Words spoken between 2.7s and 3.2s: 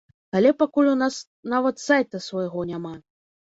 няма.